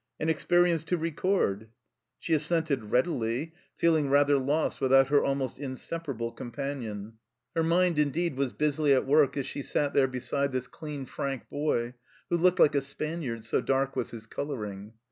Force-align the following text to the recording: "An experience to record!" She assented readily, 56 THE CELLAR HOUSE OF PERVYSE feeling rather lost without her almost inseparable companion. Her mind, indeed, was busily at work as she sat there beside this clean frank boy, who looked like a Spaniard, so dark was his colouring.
"An 0.19 0.29
experience 0.29 0.83
to 0.85 0.97
record!" 0.97 1.67
She 2.19 2.33
assented 2.33 2.85
readily, 2.85 3.45
56 3.45 3.45
THE 3.45 3.45
CELLAR 3.45 3.47
HOUSE 3.47 3.51
OF 3.51 3.67
PERVYSE 3.67 3.81
feeling 3.81 4.09
rather 4.09 4.37
lost 4.39 4.81
without 4.81 5.07
her 5.09 5.23
almost 5.23 5.59
inseparable 5.59 6.31
companion. 6.31 7.13
Her 7.55 7.61
mind, 7.61 7.99
indeed, 7.99 8.35
was 8.35 8.51
busily 8.51 8.93
at 8.95 9.05
work 9.05 9.37
as 9.37 9.45
she 9.45 9.61
sat 9.61 9.93
there 9.93 10.07
beside 10.07 10.53
this 10.53 10.65
clean 10.65 11.05
frank 11.05 11.47
boy, 11.49 11.93
who 12.31 12.37
looked 12.37 12.59
like 12.59 12.73
a 12.73 12.81
Spaniard, 12.81 13.45
so 13.45 13.61
dark 13.61 13.95
was 13.95 14.09
his 14.09 14.25
colouring. 14.25 14.93